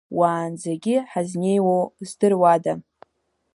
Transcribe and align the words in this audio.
Уаанӡагьы 0.17 0.95
ҳазнеиуоу 1.11 1.83
здыруада. 2.09 2.73